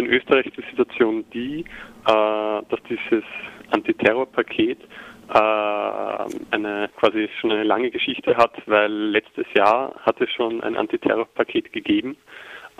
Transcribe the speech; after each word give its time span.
in 0.00 0.06
Österreich 0.06 0.46
die 0.56 0.64
Situation 0.70 1.24
die, 1.32 1.60
äh, 1.60 1.64
dass 2.06 2.82
dieses 2.88 3.24
Antiterrorpaket 3.70 4.78
äh, 4.80 5.34
eine 6.50 6.90
quasi 6.96 7.28
schon 7.40 7.52
eine 7.52 7.64
lange 7.64 7.90
Geschichte 7.90 8.36
hat, 8.36 8.52
weil 8.66 8.90
letztes 8.90 9.46
Jahr 9.54 9.94
hat 10.00 10.20
es 10.20 10.30
schon 10.30 10.62
ein 10.62 10.76
Antiterrorpaket 10.76 11.72
gegeben. 11.72 12.16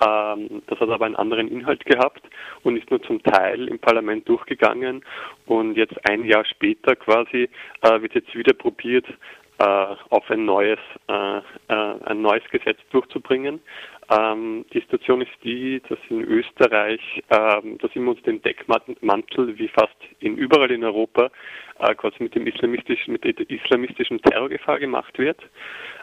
Ähm, 0.05 0.63
das 0.67 0.81
hat 0.81 0.89
aber 0.89 1.05
einen 1.05 1.17
anderen 1.17 1.49
Inhalt 1.49 1.85
gehabt 1.85 2.23
und 2.63 2.77
ist 2.77 2.91
nur 2.91 3.03
zum 3.03 3.23
Teil 3.23 3.69
im 3.69 3.79
Parlament 3.79 4.29
durchgegangen. 4.29 5.05
Und 5.47 5.77
jetzt 5.77 5.95
ein 6.09 6.25
Jahr 6.25 6.45
später 6.45 6.97
quasi 6.97 7.49
äh, 7.83 8.03
wird 8.03 8.15
jetzt 8.15 8.35
wieder 8.35 8.55
probiert, 8.55 9.07
auf 9.63 10.31
ein 10.31 10.47
neues, 10.47 10.79
ein 11.07 12.23
neues 12.23 12.43
Gesetz 12.51 12.79
durchzubringen. 12.93 13.61
Ähm, 14.11 14.65
die 14.73 14.81
Situation 14.81 15.21
ist 15.21 15.31
die, 15.45 15.81
dass 15.89 15.99
in 16.09 16.23
Österreich, 16.23 17.01
ähm, 17.31 17.79
dass 17.79 17.95
immer 17.95 18.11
unter 18.11 18.23
den 18.23 18.43
Deckmantel, 18.43 19.57
wie 19.57 19.69
fast 19.69 19.97
in 20.19 20.37
überall 20.37 20.71
in 20.73 20.83
Europa, 20.83 21.31
äh, 21.79 21.95
quasi 21.95 22.17
mit 22.19 22.35
dem 22.35 22.47
islamistischen, 22.47 23.13
mit 23.13 23.23
der 23.25 23.39
islamistischen 23.49 24.21
Terrorgefahr 24.23 24.81
gemacht 24.81 25.17
wird. 25.19 25.39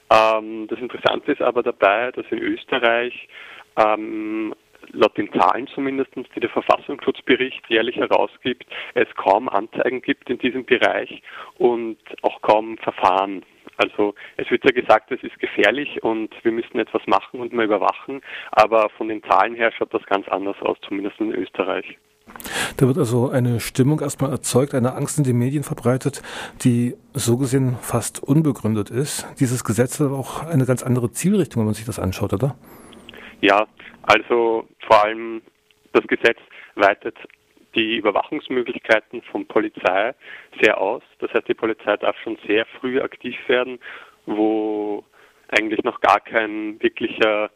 Ähm, 0.10 0.68
das 0.68 0.80
Interessante 0.80 1.34
ist 1.34 1.42
aber 1.42 1.64
dabei, 1.64 2.12
dass 2.14 2.26
in 2.32 2.40
Österreich 2.40 3.28
ähm, 3.76 4.54
laut 4.92 5.18
den 5.18 5.32
Zahlen 5.34 5.68
zumindest, 5.68 6.12
die 6.16 6.40
der 6.40 6.50
Verfassungsschutzbericht 6.50 7.62
jährlich 7.68 7.98
herausgibt, 7.98 8.66
es 8.94 9.08
kaum 9.16 9.50
Anzeigen 9.50 10.02
gibt 10.02 10.30
in 10.30 10.38
diesem 10.38 10.66
Bereich 10.66 11.22
und 11.58 11.98
auch 12.22 12.42
kaum 12.42 12.78
Verfahren. 12.78 13.44
Also 13.78 14.16
es 14.38 14.50
wird 14.50 14.64
ja 14.64 14.72
gesagt, 14.72 15.12
es 15.12 15.22
ist 15.24 15.40
gefährlich 15.40 16.04
und 16.04 16.34
wir 16.44 16.52
müssen 16.52 16.80
etwas 16.80 17.02
machen 17.06 17.40
und 17.40 17.54
mal 17.54 17.66
überwachen, 17.66 18.22
aber 18.52 18.90
von 18.98 19.08
den 19.08 19.24
Zahlen 19.24 19.56
her 19.56 19.72
schaut 19.72 19.94
das 19.94 20.06
ganz 20.06 20.28
anders 20.28 20.56
aus, 20.62 20.78
zumindest 20.88 21.20
in 21.20 21.32
Österreich. 21.32 21.98
Da 22.78 22.88
wird 22.88 22.98
also 22.98 23.30
eine 23.30 23.60
Stimmung 23.60 24.02
erstmal 24.02 24.32
erzeugt, 24.32 24.74
eine 24.74 24.94
Angst 24.94 25.18
in 25.18 25.24
den 25.24 25.38
Medien 25.38 25.64
verbreitet, 25.64 26.22
die 26.64 26.96
so 27.14 27.38
gesehen 27.38 27.78
fast 27.82 28.22
unbegründet 28.22 28.90
ist. 28.90 29.28
Dieses 29.40 29.64
Gesetz 29.64 30.00
hat 30.00 30.12
auch 30.12 30.46
eine 30.46 30.66
ganz 30.66 30.84
andere 30.84 31.12
Zielrichtung, 31.12 31.62
wenn 31.62 31.68
man 31.68 31.74
sich 31.74 31.86
das 31.86 32.00
anschaut, 32.00 32.34
oder? 32.34 32.56
Ja, 33.42 33.66
also 34.04 34.68
vor 34.86 35.04
allem 35.04 35.42
das 35.94 36.06
Gesetz 36.08 36.38
weitet 36.76 37.16
die 37.78 37.98
Überwachungsmöglichkeiten 37.98 39.22
von 39.22 39.46
Polizei 39.46 40.14
sehr 40.62 40.82
aus. 40.82 41.04
Das 41.20 41.32
heißt, 41.34 41.48
die 41.48 41.54
Polizei 41.54 41.96
darf 41.98 42.18
schon 42.24 42.38
sehr 42.48 42.66
früh 42.66 43.00
aktiv 43.00 43.38
werden, 43.48 43.80
wo 44.26 45.06
eigentlich 45.50 45.84
noch 45.84 46.02
gar 46.02 46.20
kein 46.20 46.82
wirklicher 46.82 47.52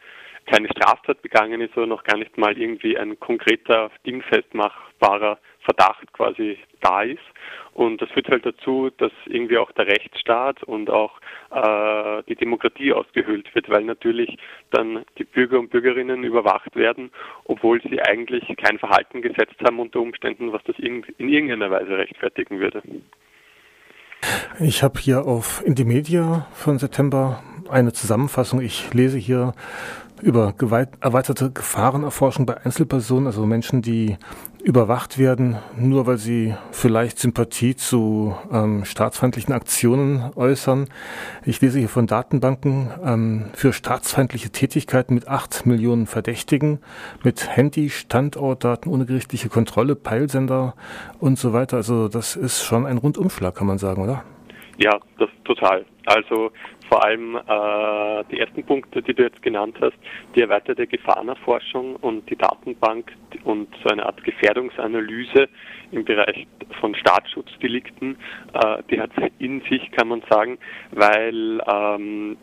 keine 0.46 0.68
Straftat 0.68 1.22
begangen 1.22 1.60
ist 1.60 1.76
oder 1.76 1.86
noch 1.86 2.04
gar 2.04 2.18
nicht 2.18 2.36
mal 2.38 2.56
irgendwie 2.58 2.96
ein 2.98 3.18
konkreter 3.20 3.90
dingfestmachbarer 4.06 5.38
Verdacht 5.60 6.12
quasi 6.12 6.58
da 6.80 7.02
ist. 7.02 7.20
Und 7.74 8.02
das 8.02 8.10
führt 8.10 8.28
halt 8.28 8.44
dazu, 8.44 8.90
dass 8.98 9.12
irgendwie 9.26 9.56
auch 9.56 9.72
der 9.72 9.86
Rechtsstaat 9.86 10.62
und 10.64 10.90
auch 10.90 11.18
äh, 11.50 12.22
die 12.28 12.34
Demokratie 12.34 12.92
ausgehöhlt 12.92 13.54
wird, 13.54 13.70
weil 13.70 13.84
natürlich 13.84 14.36
dann 14.70 15.04
die 15.16 15.24
Bürger 15.24 15.58
und 15.58 15.70
Bürgerinnen 15.70 16.22
überwacht 16.22 16.76
werden, 16.76 17.10
obwohl 17.44 17.80
sie 17.82 18.00
eigentlich 18.02 18.44
kein 18.58 18.78
Verhalten 18.78 19.22
gesetzt 19.22 19.56
haben 19.64 19.80
unter 19.80 20.00
Umständen, 20.00 20.52
was 20.52 20.62
das 20.64 20.78
in, 20.78 21.02
in 21.16 21.28
irgendeiner 21.28 21.70
Weise 21.70 21.96
rechtfertigen 21.96 22.60
würde. 22.60 22.82
Ich 24.60 24.82
habe 24.82 25.00
hier 25.00 25.24
auf 25.26 25.62
Indymedia 25.64 26.46
von 26.52 26.78
September 26.78 27.42
eine 27.70 27.92
Zusammenfassung. 27.92 28.60
Ich 28.60 28.92
lese 28.92 29.18
hier 29.18 29.54
über 30.22 30.54
erweiterte 31.00 31.50
Gefahrenerforschung 31.50 32.46
bei 32.46 32.56
Einzelpersonen, 32.64 33.26
also 33.26 33.44
Menschen, 33.44 33.82
die 33.82 34.16
überwacht 34.62 35.18
werden, 35.18 35.56
nur 35.76 36.06
weil 36.06 36.18
sie 36.18 36.54
vielleicht 36.70 37.18
Sympathie 37.18 37.74
zu 37.74 38.36
ähm, 38.52 38.84
staatsfeindlichen 38.84 39.52
Aktionen 39.52 40.30
äußern. 40.36 40.86
Ich 41.44 41.60
lese 41.60 41.80
hier 41.80 41.88
von 41.88 42.06
Datenbanken 42.06 42.90
ähm, 43.04 43.46
für 43.54 43.72
staatsfeindliche 43.72 44.50
Tätigkeiten 44.50 45.14
mit 45.14 45.26
acht 45.26 45.66
Millionen 45.66 46.06
Verdächtigen, 46.06 46.78
mit 47.24 47.56
Handy, 47.56 47.90
Standortdaten 47.90 48.92
ohne 48.92 49.04
gerichtliche 49.04 49.48
Kontrolle, 49.48 49.96
Peilsender 49.96 50.74
und 51.18 51.38
so 51.38 51.52
weiter. 51.52 51.78
Also 51.78 52.08
das 52.08 52.36
ist 52.36 52.62
schon 52.62 52.86
ein 52.86 52.98
Rundumschlag, 52.98 53.56
kann 53.56 53.66
man 53.66 53.78
sagen, 53.78 54.02
oder? 54.02 54.22
Ja, 54.78 54.98
das 55.18 55.28
total. 55.44 55.84
Also 56.06 56.50
vor 56.88 57.04
allem 57.04 57.36
äh, 57.36 58.24
die 58.30 58.40
ersten 58.40 58.64
Punkte, 58.64 59.02
die 59.02 59.14
du 59.14 59.22
jetzt 59.22 59.42
genannt 59.42 59.76
hast, 59.80 59.96
die 60.34 60.40
erweiterte 60.40 60.86
Gefahrenerforschung 60.86 61.96
und 61.96 62.28
die 62.28 62.36
Datenbank 62.36 63.12
und 63.44 63.68
so 63.82 63.90
eine 63.90 64.04
Art 64.06 64.22
Gefährdungsanalyse 64.24 65.48
im 65.92 66.04
Bereich 66.04 66.46
von 66.80 66.94
Staatsschutzdelikten, 66.94 68.16
äh, 68.54 68.82
die 68.90 69.00
hat 69.00 69.10
in 69.38 69.60
sich, 69.70 69.90
kann 69.92 70.08
man 70.08 70.22
sagen, 70.28 70.58
weil 70.90 71.60
ähm, 71.70 72.36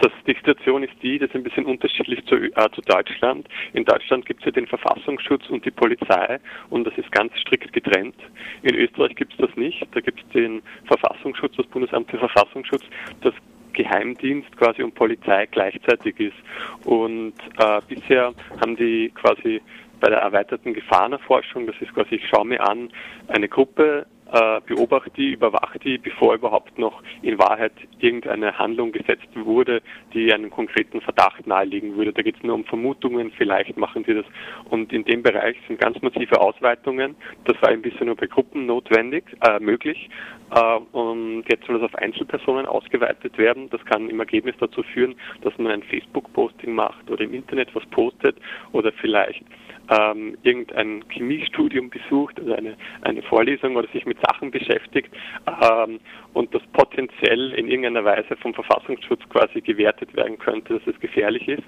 das, 0.00 0.12
die 0.26 0.34
Situation 0.34 0.82
ist 0.82 0.94
die, 1.02 1.18
das 1.18 1.28
ist 1.30 1.36
ein 1.36 1.42
bisschen 1.42 1.66
unterschiedlich 1.66 2.24
zu, 2.26 2.36
äh, 2.36 2.70
zu 2.74 2.80
Deutschland. 2.82 3.48
In 3.72 3.84
Deutschland 3.84 4.26
gibt 4.26 4.40
es 4.40 4.46
ja 4.46 4.52
den 4.52 4.66
Verfassungsschutz 4.66 5.48
und 5.50 5.64
die 5.64 5.70
Polizei 5.70 6.38
und 6.70 6.84
das 6.84 6.96
ist 6.96 7.10
ganz 7.12 7.32
strikt 7.38 7.72
getrennt. 7.72 8.16
In 8.62 8.74
Österreich 8.74 9.14
gibt 9.16 9.32
es 9.32 9.38
das 9.38 9.56
nicht. 9.56 9.86
Da 9.92 10.00
gibt 10.00 10.20
es 10.20 10.28
den 10.30 10.62
Verfassungsschutz, 10.86 11.56
das 11.56 11.66
Bundesamt 11.66 12.10
für 12.10 12.18
Verfassungsschutz, 12.18 12.84
das 13.22 13.34
Geheimdienst 13.72 14.54
quasi 14.56 14.82
und 14.82 14.94
Polizei 14.94 15.46
gleichzeitig 15.46 16.18
ist. 16.20 16.36
Und 16.84 17.34
äh, 17.58 17.80
bisher 17.88 18.34
haben 18.60 18.76
die 18.76 19.10
quasi 19.14 19.60
bei 20.00 20.08
der 20.08 20.18
erweiterten 20.18 20.74
Gefahrenerforschung, 20.74 21.66
das 21.66 21.76
ist 21.80 21.94
quasi, 21.94 22.16
ich 22.16 22.28
schaue 22.28 22.44
mir 22.44 22.60
an, 22.68 22.90
eine 23.28 23.48
Gruppe 23.48 24.04
äh, 24.32 24.60
beobachte 24.66 25.10
die, 25.10 25.32
überwache 25.32 25.78
die, 25.78 25.98
bevor 25.98 26.34
überhaupt 26.34 26.78
noch 26.78 27.02
in 27.20 27.38
Wahrheit 27.38 27.72
irgendeine 27.98 28.58
Handlung 28.58 28.92
gesetzt 28.92 29.28
wurde, 29.34 29.82
die 30.14 30.32
einen 30.32 30.50
konkreten 30.50 31.00
Verdacht 31.00 31.46
nahelegen 31.46 31.96
würde. 31.96 32.12
Da 32.12 32.22
geht 32.22 32.36
es 32.36 32.42
nur 32.42 32.54
um 32.54 32.64
Vermutungen, 32.64 33.30
vielleicht 33.36 33.76
machen 33.76 34.04
sie 34.06 34.14
das. 34.14 34.24
Und 34.70 34.92
in 34.92 35.04
dem 35.04 35.22
Bereich 35.22 35.56
sind 35.68 35.80
ganz 35.80 36.00
massive 36.00 36.40
Ausweitungen. 36.40 37.14
Das 37.44 37.60
war 37.60 37.68
ein 37.68 37.82
bisschen 37.82 38.06
nur 38.06 38.16
bei 38.16 38.26
Gruppen 38.26 38.66
notwendig, 38.66 39.24
äh, 39.46 39.60
möglich. 39.60 40.08
Äh, 40.54 40.76
und 40.92 41.44
jetzt 41.50 41.66
soll 41.66 41.78
das 41.78 41.92
auf 41.92 41.94
Einzelpersonen 41.96 42.66
ausgeweitet 42.66 43.36
werden. 43.36 43.68
Das 43.70 43.84
kann 43.84 44.08
im 44.08 44.20
Ergebnis 44.20 44.54
dazu 44.58 44.82
führen, 44.82 45.14
dass 45.42 45.56
man 45.58 45.72
ein 45.72 45.82
Facebook-Posting 45.82 46.74
macht 46.74 47.10
oder 47.10 47.22
im 47.22 47.34
Internet 47.34 47.74
was 47.74 47.84
postet 47.86 48.36
oder 48.72 48.92
vielleicht 48.92 49.44
ähm, 49.90 50.36
irgendein 50.42 51.04
Chemiestudium 51.10 51.90
besucht 51.90 52.40
oder 52.40 52.56
eine, 52.56 52.76
eine 53.02 53.22
Vorlesung 53.22 53.76
oder 53.76 53.88
sich 53.88 54.06
mit 54.06 54.18
Sachen 54.26 54.50
beschäftigt 54.50 55.10
ähm, 55.46 56.00
und 56.32 56.54
das 56.54 56.62
potenziell 56.72 57.52
in 57.54 57.68
irgendeiner 57.68 58.04
Weise 58.04 58.36
vom 58.36 58.54
Verfassungsschutz 58.54 59.20
quasi 59.28 59.60
gewertet 59.60 60.14
werden 60.14 60.38
könnte, 60.38 60.74
dass 60.74 60.94
es 60.94 61.00
gefährlich 61.00 61.48
ist. 61.48 61.64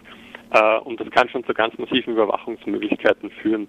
Äh, 0.50 0.78
und 0.78 1.00
das 1.00 1.10
kann 1.10 1.28
schon 1.28 1.44
zu 1.44 1.52
ganz 1.54 1.76
massiven 1.78 2.14
Überwachungsmöglichkeiten 2.14 3.30
führen, 3.30 3.68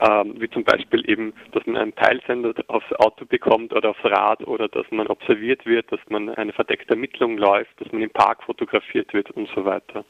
ähm, 0.00 0.34
wie 0.38 0.48
zum 0.50 0.64
Beispiel 0.64 1.08
eben, 1.08 1.32
dass 1.52 1.66
man 1.66 1.76
einen 1.76 1.94
Teilsender 1.94 2.54
aufs 2.68 2.92
Auto 2.94 3.24
bekommt 3.24 3.72
oder 3.72 3.90
aufs 3.90 4.04
Rad 4.04 4.46
oder 4.46 4.68
dass 4.68 4.86
man 4.90 5.06
observiert 5.08 5.66
wird, 5.66 5.90
dass 5.90 6.00
man 6.08 6.28
eine 6.30 6.52
verdeckte 6.52 6.90
Ermittlung 6.90 7.38
läuft, 7.38 7.80
dass 7.80 7.90
man 7.92 8.02
im 8.02 8.10
Park 8.10 8.42
fotografiert 8.44 9.12
wird 9.12 9.30
und 9.32 9.48
so 9.54 9.64
weiter. 9.64 10.04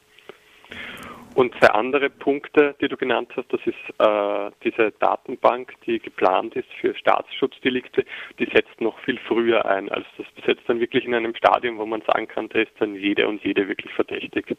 Und 1.35 1.55
zwei 1.55 1.69
andere 1.69 2.09
Punkte, 2.09 2.75
die 2.79 2.87
du 2.87 2.95
genannt 2.95 3.31
hast, 3.35 3.51
das 3.51 3.61
ist 3.65 3.75
äh, 3.99 4.51
diese 4.63 4.91
Datenbank, 4.99 5.73
die 5.85 5.99
geplant 5.99 6.55
ist 6.55 6.71
für 6.79 6.93
Staatsschutzdelikte, 6.93 8.05
die 8.37 8.45
setzt 8.45 8.79
noch 8.79 8.99
viel 8.99 9.17
früher 9.27 9.65
ein. 9.65 9.89
Also 9.89 10.05
das 10.17 10.27
besetzt 10.35 10.63
dann 10.67 10.79
wirklich 10.79 11.05
in 11.05 11.15
einem 11.15 11.35
Stadium, 11.35 11.79
wo 11.79 11.85
man 11.85 12.01
sagen 12.01 12.27
kann, 12.27 12.49
da 12.49 12.59
ist 12.59 12.71
dann 12.79 12.95
jede 12.95 13.27
und 13.27 13.43
jede 13.43 13.67
wirklich 13.67 13.91
verdächtig. 13.93 14.55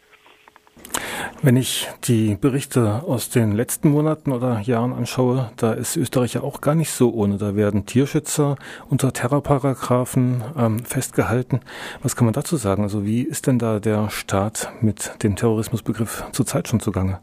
Wenn 1.43 1.57
ich 1.57 1.89
die 2.05 2.37
Berichte 2.41 3.03
aus 3.07 3.29
den 3.29 3.53
letzten 3.53 3.91
Monaten 3.91 4.33
oder 4.33 4.61
Jahren 4.61 4.93
anschaue, 4.93 5.51
da 5.57 5.73
ist 5.73 5.97
Österreich 5.97 6.35
ja 6.35 6.43
auch 6.43 6.61
gar 6.61 6.75
nicht 6.75 6.91
so 6.91 7.13
ohne. 7.13 7.37
Da 7.37 7.55
werden 7.55 7.87
Tierschützer 7.87 8.57
unter 8.89 9.13
Terrorparagraphen 9.13 10.43
ähm, 10.59 10.79
festgehalten. 10.81 11.61
Was 12.03 12.17
kann 12.17 12.25
man 12.25 12.35
dazu 12.35 12.57
sagen? 12.57 12.83
Also 12.83 13.05
wie 13.05 13.23
ist 13.23 13.47
denn 13.47 13.59
da 13.59 13.79
der 13.79 14.11
Staat 14.11 14.73
mit 14.81 15.23
dem 15.23 15.37
Terrorismusbegriff 15.37 16.25
zurzeit 16.33 16.69
schon 16.69 16.81
zugange? 16.81 17.21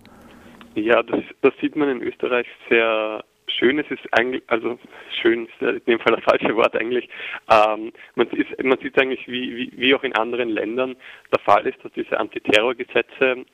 Ja, 0.75 1.03
das, 1.03 1.21
das 1.41 1.53
sieht 1.59 1.75
man 1.75 1.89
in 1.89 2.01
Österreich 2.01 2.47
sehr 2.69 3.23
schön 3.57 3.79
ist, 3.79 3.91
ist 3.91 4.01
eigentlich, 4.11 4.43
also 4.47 4.79
schön 5.21 5.45
ist 5.45 5.61
in 5.61 5.85
dem 5.85 5.99
Fall 5.99 6.15
das 6.15 6.23
falsche 6.23 6.55
Wort 6.55 6.75
eigentlich, 6.75 7.09
ähm, 7.49 7.91
man, 8.15 8.27
ist, 8.29 8.63
man 8.63 8.79
sieht 8.79 8.99
eigentlich, 8.99 9.27
wie, 9.27 9.55
wie, 9.55 9.71
wie 9.75 9.95
auch 9.95 10.03
in 10.03 10.15
anderen 10.15 10.49
Ländern 10.49 10.95
der 11.31 11.39
Fall 11.39 11.65
ist, 11.67 11.83
dass 11.83 11.91
diese 11.93 12.19
Antiterrorgesetze 12.19 13.45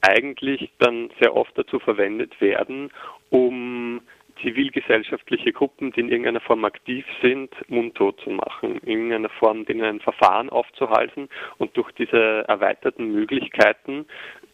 eigentlich 0.00 0.70
dann 0.78 1.10
sehr 1.20 1.34
oft 1.34 1.56
dazu 1.56 1.78
verwendet 1.78 2.40
werden, 2.40 2.90
um 3.30 4.00
zivilgesellschaftliche 4.42 5.52
Gruppen, 5.52 5.92
die 5.92 6.00
in 6.00 6.10
irgendeiner 6.10 6.40
Form 6.40 6.64
aktiv 6.64 7.04
sind, 7.22 7.50
mundtot 7.68 8.20
zu 8.20 8.30
machen, 8.30 8.78
in 8.78 8.88
irgendeiner 8.88 9.28
Form 9.30 9.64
denen 9.64 9.82
ein 9.82 10.00
Verfahren 10.00 10.48
aufzuhalten 10.48 11.28
und 11.58 11.76
durch 11.76 11.90
diese 11.92 12.44
erweiterten 12.48 13.12
Möglichkeiten 13.12 14.06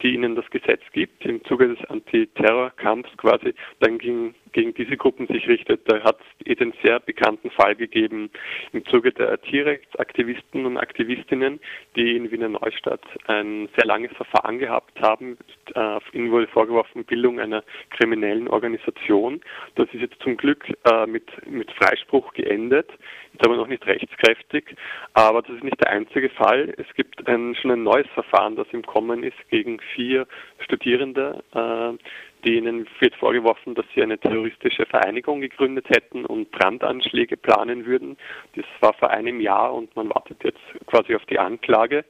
die 0.04 0.14
ihnen 0.14 0.36
das 0.36 0.48
Gesetz 0.50 0.82
gibt, 0.92 1.24
im 1.24 1.42
Zuge 1.44 1.68
des 1.68 1.84
Antiterrorkampfs 1.88 3.16
quasi, 3.16 3.54
dann 3.80 3.96
gegen, 3.98 4.34
gegen 4.52 4.74
diese 4.74 4.98
Gruppen 4.98 5.26
sich 5.26 5.48
richtet. 5.48 5.80
Da 5.90 6.04
hat 6.04 6.18
es 6.44 6.58
den 6.58 6.74
sehr 6.82 7.00
bekannten 7.00 7.50
Fall 7.50 7.74
gegeben 7.74 8.30
im 8.72 8.84
Zuge 8.84 9.12
der 9.12 9.40
Tierrechtsaktivisten 9.40 10.66
und 10.66 10.76
Aktivistinnen, 10.76 11.58
die 11.96 12.16
in 12.16 12.30
Wiener 12.30 12.50
Neustadt 12.50 13.00
ein 13.26 13.68
sehr 13.76 13.86
langes 13.86 14.12
Verfahren 14.12 14.58
gehabt 14.58 15.00
haben. 15.00 15.38
Äh, 15.74 15.98
ihnen 16.12 16.30
wurde 16.30 16.48
vorgeworfen, 16.48 17.04
Bildung 17.04 17.40
einer 17.40 17.64
kriminellen 17.90 18.46
Organisation. 18.48 19.40
Das 19.76 19.88
ist 19.94 20.02
jetzt 20.02 20.20
zum 20.20 20.36
Glück 20.36 20.66
äh, 20.84 21.06
mit, 21.06 21.26
mit 21.50 21.72
Freispruch 21.72 22.34
geendet, 22.34 22.90
ist 23.34 23.44
aber 23.44 23.56
noch 23.56 23.66
nicht 23.66 23.86
rechtskräftig. 23.86 24.76
Aber 25.12 25.42
das 25.42 25.56
ist 25.56 25.64
nicht 25.64 25.80
der 25.80 25.90
einzige 25.90 26.30
Fall. 26.30 26.72
Es 26.78 26.86
gibt 26.94 27.26
ein, 27.28 27.54
schon 27.56 27.72
ein 27.72 27.82
neues 27.82 28.06
Verfahren, 28.14 28.56
das 28.56 28.66
im 28.72 28.82
Kommen 28.82 29.22
ist 29.22 29.36
gegen 29.50 29.80
vier 29.94 30.26
Studierende, 30.60 31.42
äh, 31.52 32.46
denen 32.46 32.86
wird 33.00 33.14
vorgeworfen, 33.16 33.74
dass 33.74 33.86
sie 33.94 34.02
eine 34.02 34.18
terroristische 34.18 34.86
Vereinigung 34.86 35.40
gegründet 35.40 35.88
hätten 35.88 36.24
und 36.26 36.50
Brandanschläge 36.52 37.36
planen 37.36 37.86
würden. 37.86 38.16
Das 38.54 38.66
war 38.80 38.92
vor 38.94 39.10
einem 39.10 39.40
Jahr 39.40 39.72
und 39.74 39.94
man 39.96 40.10
wartet 40.10 40.44
jetzt 40.44 40.60
quasi 40.86 41.14
auf 41.14 41.24
die 41.26 41.38
Anklage. 41.38 42.04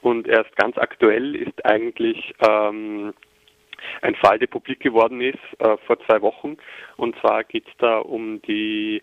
Und 0.00 0.26
erst 0.26 0.54
ganz 0.56 0.76
aktuell 0.76 1.36
ist 1.36 1.64
eigentlich 1.64 2.34
ähm, 2.46 3.14
ein 4.02 4.14
Fall, 4.16 4.38
der 4.38 4.46
publik 4.46 4.80
geworden 4.80 5.20
ist 5.20 5.38
äh, 5.58 5.76
vor 5.86 5.98
zwei 6.06 6.20
Wochen. 6.22 6.56
Und 6.96 7.16
zwar 7.20 7.44
geht 7.44 7.66
es 7.68 7.72
da 7.78 7.98
um 7.98 8.40
die 8.42 9.02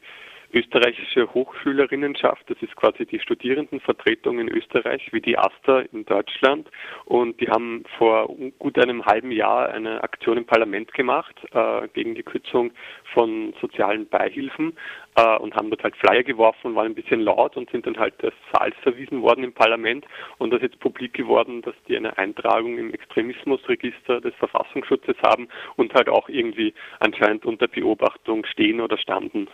österreichische 0.54 1.34
Hochschülerinnenschaft, 1.34 2.50
das 2.50 2.58
ist 2.62 2.76
quasi 2.76 3.06
die 3.06 3.20
Studierendenvertretung 3.20 4.40
in 4.40 4.50
Österreich, 4.50 5.08
wie 5.12 5.22
die 5.22 5.38
AStA 5.38 5.82
in 5.92 6.06
Deutschland. 6.06 6.70
Und 7.06 7.40
die 7.40 7.50
haben 7.50 7.84
vor 7.98 8.28
gut 8.60 8.78
einem 8.78 9.06
halben 9.06 9.32
Jahr 9.32 9.70
eine 9.70 10.04
Aktion 10.04 10.38
im 10.38 10.46
Parlament 10.46 10.94
gemacht 10.94 11.36
äh, 11.54 11.88
gegen 11.94 12.16
die 12.16 12.24
Kürzung 12.24 12.72
von 13.14 13.54
sozialen 13.62 14.08
Beihilfen 14.08 14.78
äh, 15.16 15.38
und 15.38 15.56
haben 15.56 15.70
dort 15.70 15.84
halt 15.84 15.96
Flyer 15.96 16.24
geworfen, 16.24 16.76
waren 16.76 16.88
ein 16.88 16.96
bisschen 16.96 17.22
laut 17.22 17.56
und 17.58 17.70
sind 17.72 17.86
dann 17.86 17.98
halt 17.98 18.22
des 18.22 18.34
Saals 18.52 18.76
verwiesen 18.82 19.22
worden 19.22 19.44
im 19.44 19.54
Parlament. 19.54 20.06
Und 20.38 20.52
das 20.52 20.62
ist 20.62 20.72
jetzt 20.72 20.80
publik 20.80 21.14
geworden, 21.14 21.62
dass 21.62 21.76
die 21.88 21.98
eine 21.98 22.18
Eintragung 22.18 22.78
im 22.78 22.94
Extremismusregister 22.94 24.22
des 24.22 24.34
Verfassungsschutzes 24.36 25.16
haben 25.24 25.48
und 25.76 25.94
halt 25.94 26.10
auch 26.10 26.30
irgendwie 26.30 26.74
anscheinend 27.00 27.46
unter 27.46 27.68
Beobachtung 27.68 28.46
stehen 28.46 28.82
oder 28.82 28.98
standen. 28.98 29.48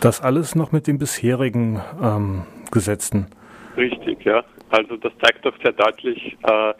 Das 0.00 0.20
alles 0.20 0.54
noch 0.54 0.72
mit 0.72 0.86
den 0.86 0.98
bisherigen 0.98 1.80
ähm, 2.02 2.44
Gesetzen. 2.70 3.26
Richtig, 3.76 4.24
ja. 4.24 4.44
Also 4.70 4.96
das 4.96 5.12
zeigt 5.22 5.44
doch 5.44 5.54
sehr 5.62 5.72
deutlich, 5.72 6.36
äh, 6.42 6.74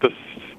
dass 0.00 0.12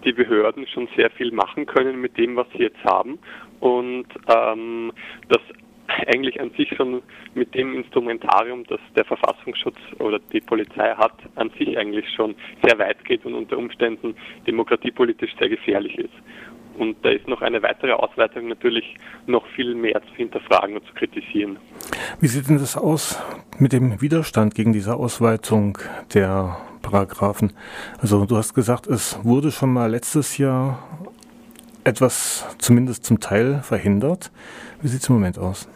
die 0.04 0.14
Behörden 0.14 0.68
schon 0.68 0.88
sehr 0.96 1.10
viel 1.12 1.32
machen 1.32 1.66
können 1.66 2.02
mit 2.02 2.18
dem, 2.18 2.36
was 2.36 2.48
sie 2.54 2.64
jetzt 2.64 2.84
haben 2.84 3.20
und 3.60 4.08
ähm, 4.28 4.92
dass 5.30 5.42
eigentlich 6.08 6.40
an 6.40 6.52
sich 6.58 6.70
schon 6.76 7.02
mit 7.34 7.54
dem 7.54 7.76
Instrumentarium, 7.76 8.64
das 8.68 8.80
der 8.96 9.06
Verfassungsschutz 9.06 9.78
oder 10.00 10.20
die 10.20 10.42
Polizei 10.42 10.94
hat, 10.96 11.14
an 11.36 11.52
sich 11.58 11.78
eigentlich 11.78 12.06
schon 12.16 12.36
sehr 12.64 12.78
weit 12.80 13.04
geht 13.06 13.26
und 13.26 13.34
unter 13.34 13.58
Umständen 13.58 14.16
demokratiepolitisch 14.48 15.32
sehr 15.40 15.50
gefährlich 15.50 15.98
ist. 15.98 16.14
Und 16.78 16.98
da 17.04 17.10
ist 17.10 17.28
noch 17.28 17.42
eine 17.42 17.62
weitere 17.62 17.92
Ausweitung 17.92 18.48
natürlich 18.48 18.96
noch 19.28 19.46
viel 19.56 19.76
mehr 19.76 20.02
zu 20.02 20.16
hinterfragen 20.16 20.76
und 20.76 20.86
zu 20.86 20.94
kritisieren. 20.94 21.58
Wie 22.20 22.28
sieht 22.28 22.50
denn 22.50 22.58
das 22.58 22.78
aus 22.78 23.22
mit 23.60 23.74
dem 23.74 24.02
Widerstand 24.02 24.56
gegen 24.56 24.74
diese 24.74 24.96
Ausweitung 24.96 25.78
der 26.14 26.58
Paragraphen? 26.82 27.54
Also 28.00 28.26
du 28.26 28.38
hast 28.38 28.54
gesagt, 28.54 28.88
es 28.88 29.24
wurde 29.24 29.52
schon 29.52 29.72
mal 29.72 29.90
letztes 29.90 30.38
Jahr 30.38 30.80
etwas 31.84 32.48
zumindest 32.60 33.06
zum 33.06 33.20
Teil 33.20 33.62
verhindert. 33.62 34.32
Wie 34.82 34.88
sieht 34.88 35.02
es 35.02 35.10
im 35.10 35.16
Moment 35.16 35.38
aus? 35.38 35.68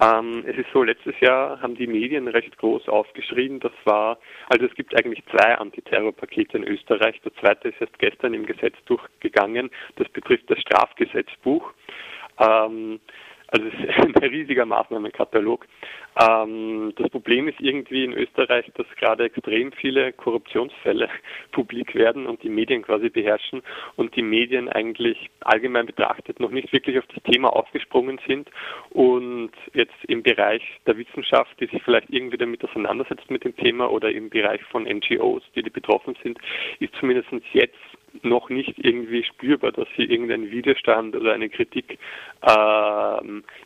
Ähm, 0.00 0.44
es 0.46 0.56
ist 0.56 0.68
so, 0.72 0.82
letztes 0.82 1.18
Jahr 1.20 1.60
haben 1.60 1.74
die 1.74 1.86
Medien 1.86 2.26
recht 2.28 2.56
groß 2.56 2.88
aufgeschrien. 2.88 3.60
Das 3.60 3.72
war, 3.84 4.18
also 4.48 4.64
es 4.64 4.74
gibt 4.74 4.96
eigentlich 4.96 5.22
zwei 5.26 5.58
Antiterrorpakete 5.58 6.56
in 6.56 6.64
Österreich. 6.64 7.20
Das 7.22 7.34
zweite 7.34 7.68
ist 7.68 7.80
erst 7.80 7.98
gestern 7.98 8.32
im 8.32 8.46
Gesetz 8.46 8.76
durchgegangen. 8.86 9.70
Das 9.96 10.08
betrifft 10.08 10.50
das 10.50 10.58
Strafgesetzbuch. 10.60 11.72
Ähm, 12.38 13.00
also 13.50 13.66
es 13.66 13.74
ist 13.74 13.98
ein 14.16 14.30
riesiger 14.30 14.66
Maßnahmenkatalog. 14.66 15.66
Ähm, 16.20 16.92
das 16.96 17.10
Problem 17.10 17.48
ist 17.48 17.60
irgendwie 17.60 18.04
in 18.04 18.12
Österreich, 18.12 18.70
dass 18.74 18.86
gerade 18.96 19.24
extrem 19.24 19.72
viele 19.72 20.12
Korruptionsfälle 20.12 21.08
publik 21.52 21.94
werden 21.94 22.26
und 22.26 22.42
die 22.42 22.48
Medien 22.48 22.82
quasi 22.82 23.08
beherrschen 23.08 23.62
und 23.96 24.14
die 24.16 24.22
Medien 24.22 24.68
eigentlich 24.68 25.30
allgemein 25.40 25.86
betrachtet 25.86 26.40
noch 26.40 26.50
nicht 26.50 26.72
wirklich 26.72 26.98
auf 26.98 27.06
das 27.14 27.22
Thema 27.24 27.48
aufgesprungen 27.54 28.20
sind 28.26 28.50
und 28.90 29.52
jetzt 29.72 29.94
im 30.06 30.22
Bereich 30.22 30.62
der 30.86 30.96
Wissenschaft, 30.96 31.58
die 31.60 31.66
sich 31.66 31.82
vielleicht 31.82 32.10
irgendwie 32.10 32.38
damit 32.38 32.64
auseinandersetzt 32.64 33.30
mit 33.30 33.44
dem 33.44 33.56
Thema 33.56 33.90
oder 33.90 34.10
im 34.10 34.30
Bereich 34.30 34.62
von 34.64 34.84
NGOs, 34.84 35.42
die, 35.54 35.62
die 35.62 35.70
betroffen 35.70 36.16
sind, 36.22 36.38
ist 36.78 36.94
zumindest 36.96 37.28
jetzt 37.52 37.76
noch 38.22 38.48
nicht 38.50 38.74
irgendwie 38.78 39.24
spürbar, 39.24 39.72
dass 39.72 39.88
hier 39.94 40.10
irgendein 40.10 40.50
Widerstand 40.50 41.16
oder 41.16 41.32
eine 41.32 41.48
Kritik 41.48 41.98
äh, 42.42 43.18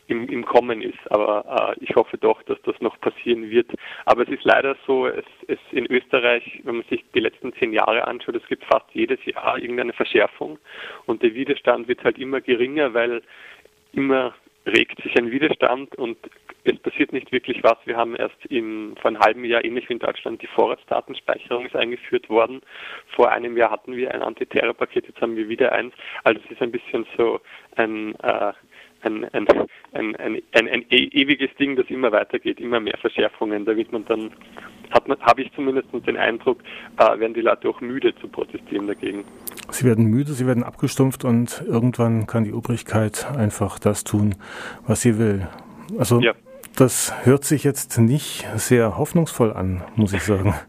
im, 0.07 0.29
im 0.29 0.45
Kommen 0.45 0.81
ist. 0.81 0.99
Aber 1.09 1.75
äh, 1.77 1.83
ich 1.83 1.95
hoffe 1.95 2.17
doch, 2.17 2.41
dass 2.43 2.61
das 2.63 2.79
noch 2.81 2.99
passieren 2.99 3.49
wird. 3.49 3.71
Aber 4.05 4.23
es 4.23 4.29
ist 4.29 4.43
leider 4.43 4.75
so, 4.85 5.07
es, 5.07 5.25
es 5.47 5.59
in 5.71 5.85
Österreich, 5.87 6.61
wenn 6.63 6.77
man 6.77 6.85
sich 6.89 7.03
die 7.13 7.19
letzten 7.19 7.53
zehn 7.53 7.73
Jahre 7.73 8.07
anschaut, 8.07 8.35
es 8.35 8.47
gibt 8.47 8.63
fast 8.65 8.85
jedes 8.93 9.23
Jahr 9.25 9.57
irgendeine 9.57 9.93
Verschärfung 9.93 10.59
und 11.05 11.23
der 11.23 11.33
Widerstand 11.33 11.87
wird 11.87 12.03
halt 12.03 12.17
immer 12.17 12.41
geringer, 12.41 12.93
weil 12.93 13.21
immer 13.93 14.33
regt 14.65 15.01
sich 15.03 15.17
ein 15.17 15.31
Widerstand 15.31 15.95
und 15.95 16.17
es 16.65 16.79
passiert 16.79 17.13
nicht 17.13 17.31
wirklich 17.31 17.63
was. 17.63 17.77
Wir 17.85 17.95
haben 17.95 18.15
erst 18.15 18.43
im, 18.49 18.95
vor 19.01 19.09
einem 19.09 19.19
halben 19.19 19.45
Jahr, 19.45 19.63
ähnlich 19.63 19.87
wie 19.89 19.93
in 19.93 19.99
Deutschland, 19.99 20.41
die 20.41 20.47
Vorratsdatenspeicherung 20.47 21.65
ist 21.65 21.75
eingeführt 21.75 22.29
worden. 22.29 22.61
Vor 23.15 23.31
einem 23.31 23.55
Jahr 23.55 23.71
hatten 23.71 23.95
wir 23.95 24.13
ein 24.13 24.21
Antiterrorpaket, 24.21 25.07
jetzt 25.07 25.21
haben 25.21 25.35
wir 25.35 25.47
wieder 25.47 25.71
eins. 25.71 25.93
Also 26.23 26.41
es 26.43 26.51
ist 26.51 26.61
ein 26.61 26.71
bisschen 26.71 27.05
so 27.17 27.39
ein, 27.75 28.15
äh, 28.21 28.53
ein, 29.01 29.25
ein, 29.33 29.47
ein, 29.93 30.15
ein, 30.15 30.41
ein, 30.53 30.67
ein 30.67 30.85
e-, 30.89 31.09
ewiges 31.11 31.55
Ding, 31.59 31.75
das 31.75 31.85
immer 31.89 32.11
weitergeht, 32.11 32.59
immer 32.59 32.79
mehr 32.79 32.97
Verschärfungen. 32.99 33.65
Da 33.65 33.75
wird 33.75 33.91
man 33.91 34.05
dann, 34.05 34.31
hat 34.91 35.07
man, 35.07 35.19
habe 35.21 35.43
ich 35.43 35.53
zumindest 35.53 35.89
den 35.93 36.17
Eindruck, 36.17 36.59
äh, 36.97 37.19
werden 37.19 37.33
die 37.33 37.41
Leute 37.41 37.69
auch 37.69 37.81
müde 37.81 38.15
zu 38.15 38.27
protestieren 38.27 38.87
dagegen. 38.87 39.23
Sie 39.69 39.85
werden 39.85 40.05
müde, 40.05 40.31
sie 40.31 40.47
werden 40.47 40.63
abgestumpft 40.63 41.25
und 41.25 41.63
irgendwann 41.67 42.27
kann 42.27 42.43
die 42.43 42.53
Obrigkeit 42.53 43.27
einfach 43.37 43.79
das 43.79 44.03
tun, 44.03 44.35
was 44.87 45.01
sie 45.01 45.19
will. 45.19 45.47
Also 45.97 46.19
ja. 46.21 46.33
Das 46.75 47.25
hört 47.25 47.43
sich 47.43 47.63
jetzt 47.63 47.97
nicht 47.97 48.45
sehr 48.55 48.97
hoffnungsvoll 48.97 49.53
an, 49.53 49.83
muss 49.95 50.13
ich 50.13 50.23
sagen. 50.23 50.53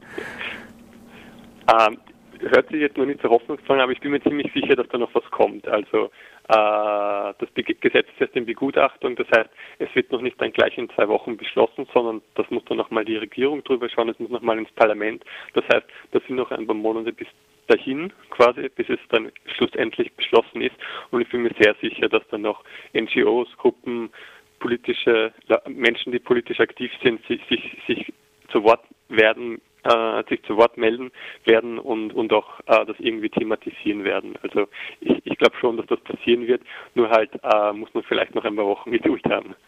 ähm, 1.69 1.99
hört 2.41 2.69
sich 2.69 2.81
jetzt 2.81 2.97
noch 2.97 3.07
nicht 3.07 3.21
so 3.23 3.29
hoffnungsvoll 3.29 3.77
an, 3.77 3.83
aber 3.83 3.93
ich 3.93 4.01
bin 4.01 4.13
mir 4.13 4.23
ziemlich 4.23 4.53
sicher, 4.53 4.77
dass 4.77 4.89
da 4.89 4.99
noch 4.99 5.15
was 5.15 5.25
kommt. 5.31 5.67
Also 5.69 6.11
äh, 6.49 7.35
das 7.39 7.49
Gesetz 7.55 8.07
ist 8.09 8.21
jetzt 8.21 8.37
in 8.37 8.47
Begutachtung, 8.47 9.17
das 9.17 9.27
heißt, 9.35 9.51
es 9.79 9.95
wird 9.95 10.13
noch 10.13 10.21
nicht 10.21 10.41
dann 10.41 10.53
gleich 10.53 10.79
in 10.79 10.89
zwei 10.91 11.09
Wochen 11.09 11.37
beschlossen, 11.37 11.87
sondern 11.93 12.23
das 12.35 12.49
muss 12.51 12.65
dann 12.67 12.77
nochmal 12.77 13.05
die 13.05 13.17
Regierung 13.17 13.65
drüber 13.65 13.89
schauen, 13.89 14.09
es 14.09 14.19
muss 14.19 14.31
nochmal 14.31 14.59
ins 14.59 14.71
Parlament. 14.73 15.25
Das 15.55 15.65
heißt, 15.73 15.87
das 16.13 16.23
sind 16.27 16.37
noch 16.37 16.51
ein 16.51 16.67
paar 16.67 16.77
Monate 16.77 17.13
bis 17.13 17.29
dahin 17.67 18.13
quasi, 18.31 18.69
bis 18.69 18.89
es 18.89 19.01
dann 19.11 19.33
schlussendlich 19.57 20.13
beschlossen 20.15 20.61
ist. 20.63 20.77
Und 21.11 21.21
ich 21.21 21.29
bin 21.29 21.43
mir 21.43 21.53
sehr 21.61 21.75
sicher, 21.81 22.09
dass 22.09 22.23
dann 22.31 22.43
noch 22.43 22.63
NGOs, 22.95 23.49
Gruppen, 23.57 24.11
politische 24.59 25.33
Menschen, 25.67 26.13
die 26.13 26.19
politisch 26.19 26.61
aktiv 26.61 26.91
sind, 27.03 27.25
sich, 27.27 27.41
sich, 27.49 27.77
sich 27.87 28.13
zu 28.49 28.63
Wort 28.63 28.85
werden, 29.09 29.61
äh, 29.83 30.23
sich 30.29 30.43
zu 30.45 30.57
Wort 30.57 30.77
melden 30.77 31.11
werden 31.45 31.79
und, 31.79 32.13
und 32.15 32.33
auch 32.33 32.61
äh, 32.67 32.85
das 32.87 32.97
irgendwie 32.99 33.29
thematisieren 33.29 34.05
werden. 34.05 34.35
Also 34.43 34.69
ich, 35.01 35.21
ich 35.25 35.39
glaube 35.39 35.57
schon, 35.61 35.77
dass 35.77 35.87
das 35.87 36.01
passieren 36.01 36.47
wird, 36.47 36.63
nur 36.95 37.11
halt 37.11 37.31
äh, 37.43 37.73
muss 37.73 37.93
man 37.95 38.05
vielleicht 38.05 38.35
noch 38.35 38.45
ein 38.45 38.57
paar 38.57 38.67
Wochen 38.67 38.93
Geduld 38.93 39.25
haben. 39.27 39.55